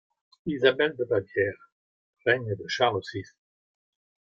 [0.47, 1.59] Isabel de Bavière=
[2.25, 3.35] (Règne de Charles six).